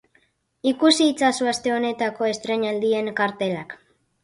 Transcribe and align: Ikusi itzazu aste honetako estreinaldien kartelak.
Ikusi 0.71 1.09
itzazu 1.11 1.51
aste 1.51 1.75
honetako 1.75 2.31
estreinaldien 2.33 3.13
kartelak. 3.23 3.79